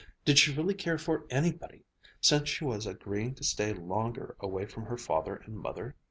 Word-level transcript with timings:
did 0.25 0.39
she 0.39 0.51
really 0.55 0.73
care 0.73 0.97
for 0.97 1.27
anybody, 1.29 1.85
since 2.19 2.49
she 2.49 2.65
was 2.65 2.87
agreeing 2.87 3.35
to 3.35 3.43
stay 3.43 3.71
longer 3.71 4.35
away 4.39 4.65
from 4.65 4.83
her 4.85 4.97
father 4.97 5.35
and 5.45 5.55
mother? 5.55 5.95